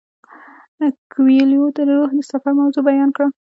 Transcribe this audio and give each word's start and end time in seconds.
کویلیو 1.11 1.65
د 1.75 1.77
روح 1.89 2.09
د 2.15 2.19
سفر 2.31 2.51
موضوع 2.59 2.83
بیان 2.89 3.09
کړه. 3.15 3.27